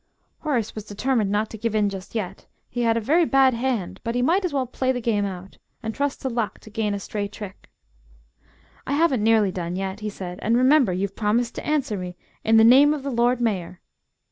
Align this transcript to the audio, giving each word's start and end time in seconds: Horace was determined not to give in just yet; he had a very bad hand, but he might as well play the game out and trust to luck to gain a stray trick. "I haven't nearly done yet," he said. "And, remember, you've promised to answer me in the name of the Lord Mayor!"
Horace 0.39 0.73
was 0.73 0.85
determined 0.85 1.29
not 1.29 1.51
to 1.51 1.59
give 1.59 1.75
in 1.75 1.87
just 1.87 2.15
yet; 2.15 2.47
he 2.71 2.81
had 2.81 2.97
a 2.97 2.99
very 2.99 3.23
bad 3.23 3.53
hand, 3.53 3.99
but 4.03 4.15
he 4.15 4.23
might 4.23 4.43
as 4.43 4.51
well 4.51 4.65
play 4.65 4.91
the 4.91 4.99
game 4.99 5.25
out 5.25 5.59
and 5.83 5.93
trust 5.93 6.23
to 6.23 6.27
luck 6.27 6.57
to 6.61 6.71
gain 6.71 6.95
a 6.95 6.99
stray 6.99 7.27
trick. 7.27 7.69
"I 8.87 8.93
haven't 8.93 9.21
nearly 9.21 9.51
done 9.51 9.75
yet," 9.75 9.99
he 9.99 10.09
said. 10.09 10.39
"And, 10.41 10.57
remember, 10.57 10.91
you've 10.91 11.15
promised 11.15 11.53
to 11.57 11.67
answer 11.67 11.97
me 11.99 12.17
in 12.43 12.57
the 12.57 12.63
name 12.63 12.95
of 12.95 13.03
the 13.03 13.11
Lord 13.11 13.39
Mayor!" 13.39 13.79